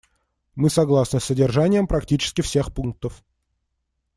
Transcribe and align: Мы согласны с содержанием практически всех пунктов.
Мы 0.55 0.71
согласны 0.71 1.19
с 1.19 1.25
содержанием 1.25 1.85
практически 1.85 2.41
всех 2.41 2.73
пунктов. 2.73 3.23